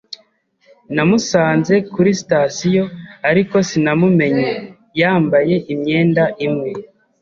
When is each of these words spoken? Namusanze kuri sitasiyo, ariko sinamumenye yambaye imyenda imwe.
Namusanze 0.95 1.75
kuri 1.93 2.09
sitasiyo, 2.19 2.83
ariko 3.29 3.55
sinamumenye 3.69 4.49
yambaye 4.99 5.55
imyenda 5.73 6.23
imwe. 6.45 6.71